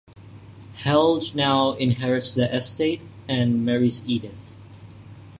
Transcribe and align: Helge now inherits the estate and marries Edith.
Helge 0.77 1.35
now 1.35 1.73
inherits 1.73 2.33
the 2.33 2.51
estate 2.51 3.01
and 3.29 3.63
marries 3.63 4.01
Edith. 4.07 4.51